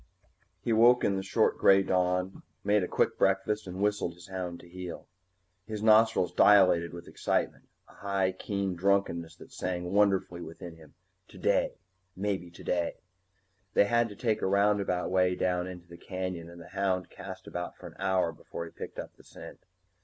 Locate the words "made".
2.63-2.81